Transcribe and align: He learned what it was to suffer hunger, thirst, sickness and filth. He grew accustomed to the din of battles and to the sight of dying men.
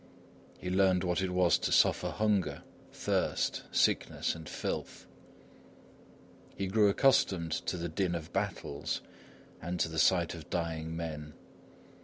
He 0.57 0.71
learned 0.71 1.03
what 1.03 1.21
it 1.21 1.29
was 1.29 1.59
to 1.59 1.71
suffer 1.71 2.09
hunger, 2.09 2.63
thirst, 2.91 3.65
sickness 3.71 4.33
and 4.33 4.49
filth. 4.49 5.05
He 6.55 6.65
grew 6.65 6.89
accustomed 6.89 7.51
to 7.67 7.77
the 7.77 7.87
din 7.87 8.15
of 8.15 8.33
battles 8.33 9.01
and 9.61 9.79
to 9.79 9.87
the 9.87 9.99
sight 9.99 10.33
of 10.33 10.49
dying 10.49 10.97
men. 10.97 11.33